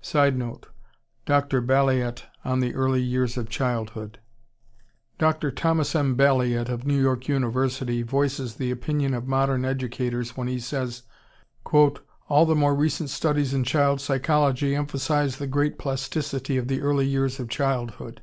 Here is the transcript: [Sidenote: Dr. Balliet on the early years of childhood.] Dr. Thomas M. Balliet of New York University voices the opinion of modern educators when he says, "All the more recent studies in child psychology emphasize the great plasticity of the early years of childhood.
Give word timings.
[Sidenote: 0.00 0.68
Dr. 1.26 1.60
Balliet 1.60 2.26
on 2.44 2.60
the 2.60 2.76
early 2.76 3.00
years 3.02 3.36
of 3.36 3.48
childhood.] 3.48 4.20
Dr. 5.18 5.50
Thomas 5.50 5.96
M. 5.96 6.14
Balliet 6.14 6.68
of 6.68 6.86
New 6.86 6.94
York 7.00 7.26
University 7.26 8.02
voices 8.02 8.54
the 8.54 8.70
opinion 8.70 9.14
of 9.14 9.26
modern 9.26 9.64
educators 9.64 10.36
when 10.36 10.46
he 10.46 10.60
says, 10.60 11.02
"All 11.74 12.46
the 12.46 12.54
more 12.54 12.76
recent 12.76 13.10
studies 13.10 13.52
in 13.52 13.64
child 13.64 14.00
psychology 14.00 14.76
emphasize 14.76 15.38
the 15.38 15.48
great 15.48 15.76
plasticity 15.76 16.56
of 16.56 16.68
the 16.68 16.80
early 16.80 17.06
years 17.08 17.40
of 17.40 17.48
childhood. 17.48 18.22